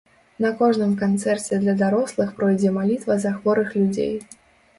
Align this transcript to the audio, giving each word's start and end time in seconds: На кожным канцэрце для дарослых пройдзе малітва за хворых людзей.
На 0.43 0.49
кожным 0.61 0.95
канцэрце 1.01 1.59
для 1.65 1.75
дарослых 1.83 2.33
пройдзе 2.41 2.73
малітва 2.79 3.19
за 3.27 3.35
хворых 3.37 3.69
людзей. 3.81 4.13